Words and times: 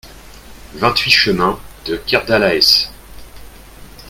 vingt-huit 0.77 1.11
chemin 1.11 1.59
de 1.85 1.95
Kerdalaes 1.95 2.89